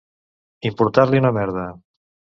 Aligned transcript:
Importar-li 0.69 1.23
una 1.25 1.33
merda. 1.39 1.71